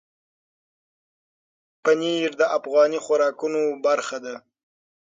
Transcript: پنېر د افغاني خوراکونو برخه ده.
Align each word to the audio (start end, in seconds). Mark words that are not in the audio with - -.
پنېر 1.83 2.29
د 2.39 2.43
افغاني 2.57 2.99
خوراکونو 3.05 3.61
برخه 3.85 4.17
ده. 4.25 4.35